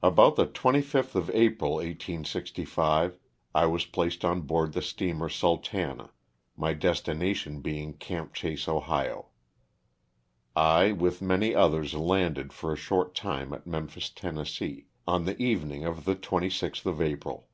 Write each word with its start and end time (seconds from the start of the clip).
About 0.00 0.36
the 0.36 0.46
25th 0.46 1.16
of 1.16 1.28
April, 1.30 1.72
1865, 1.72 3.18
1 3.50 3.70
was 3.72 3.84
placed 3.84 4.24
on 4.24 4.42
board 4.42 4.74
the 4.74 4.80
steamer 4.80 5.28
"Sultana," 5.28 6.12
my 6.56 6.72
destination 6.72 7.60
being 7.60 7.94
"Camp 7.94 8.32
Chase," 8.32 8.68
Ohio. 8.68 9.30
I, 10.54 10.92
with 10.92 11.20
many 11.20 11.52
others, 11.52 11.94
landed 11.94 12.52
for 12.52 12.72
a 12.72 12.76
short 12.76 13.12
time 13.16 13.52
at 13.52 13.66
Memphis, 13.66 14.08
Tenn., 14.10 14.38
on 15.08 15.24
the 15.24 15.42
evening 15.42 15.84
of 15.84 16.04
the 16.04 16.14
26th 16.14 16.86
of 16.86 17.02
April. 17.02 17.48